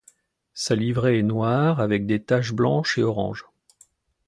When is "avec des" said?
1.79-2.23